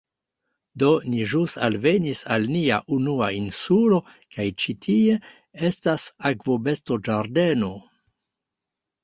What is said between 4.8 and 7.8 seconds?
tie estas akvobestoĝardeno